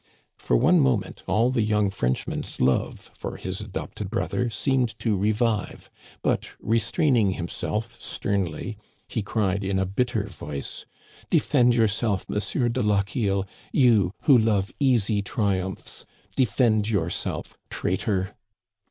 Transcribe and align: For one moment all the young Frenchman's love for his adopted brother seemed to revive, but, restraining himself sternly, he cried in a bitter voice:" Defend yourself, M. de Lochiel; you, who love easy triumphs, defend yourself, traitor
For 0.39 0.57
one 0.57 0.79
moment 0.79 1.21
all 1.27 1.51
the 1.51 1.61
young 1.61 1.91
Frenchman's 1.91 2.59
love 2.59 3.11
for 3.13 3.37
his 3.37 3.61
adopted 3.61 4.09
brother 4.09 4.49
seemed 4.49 4.97
to 4.97 5.15
revive, 5.15 5.91
but, 6.23 6.49
restraining 6.59 7.33
himself 7.33 8.01
sternly, 8.01 8.79
he 9.07 9.21
cried 9.21 9.63
in 9.63 9.77
a 9.77 9.85
bitter 9.85 10.23
voice:" 10.25 10.87
Defend 11.29 11.75
yourself, 11.75 12.25
M. 12.27 12.37
de 12.71 12.81
Lochiel; 12.81 13.45
you, 13.71 14.09
who 14.23 14.35
love 14.35 14.71
easy 14.79 15.21
triumphs, 15.21 16.07
defend 16.35 16.89
yourself, 16.89 17.55
traitor 17.69 18.35